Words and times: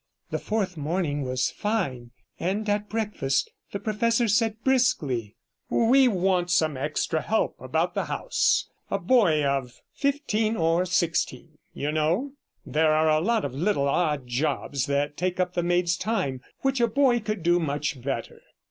The 0.31 0.39
fourth 0.39 0.77
morning 0.77 1.21
was 1.21 1.51
fine, 1.51 2.09
and 2.39 2.67
at 2.67 2.89
breakfast 2.89 3.51
the 3.71 3.77
professor 3.79 4.27
said 4.27 4.63
briskly: 4.63 5.35
'We 5.69 6.07
want 6.07 6.49
some 6.49 6.75
extra 6.75 7.21
help 7.21 7.53
about 7.61 7.93
the 7.93 8.05
house; 8.05 8.67
a 8.89 8.97
boy 8.97 9.45
of 9.45 9.79
fifteen 9.93 10.57
or 10.57 10.87
sixteen, 10.87 11.59
you 11.75 11.91
know. 11.91 12.31
There 12.65 12.91
are 12.95 13.09
a 13.09 13.21
lot 13.21 13.45
of 13.45 13.53
little 13.53 13.87
odd 13.87 14.25
jobs 14.25 14.87
that 14.87 15.17
take 15.17 15.39
up 15.39 15.53
the 15.53 15.61
maids' 15.61 15.97
time 15.97 16.41
which 16.61 16.81
a 16.81 16.87
boy 16.87 17.19
could 17.19 17.43
do 17.43 17.59
much 17.59 18.01
better.' 18.01 18.41